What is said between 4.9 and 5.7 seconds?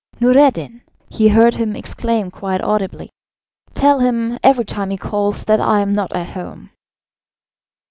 calls, that